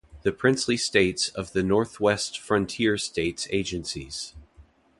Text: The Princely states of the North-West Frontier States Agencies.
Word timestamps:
The 0.23 0.31
Princely 0.31 0.77
states 0.77 1.29
of 1.29 1.51
the 1.53 1.61
North-West 1.61 2.39
Frontier 2.39 2.97
States 2.97 3.45
Agencies. 3.51 4.33